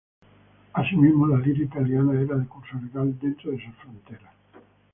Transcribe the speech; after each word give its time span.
Asimismo, 0.73 1.27
la 1.27 1.37
lira 1.37 1.61
italiana 1.61 2.19
era 2.19 2.35
de 2.35 2.47
curso 2.47 2.75
legal 2.77 3.15
dentro 3.19 3.51
de 3.51 3.63
sus 3.63 3.75
fronteras. 3.75 4.33